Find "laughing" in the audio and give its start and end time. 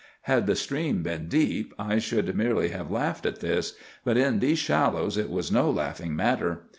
5.69-6.15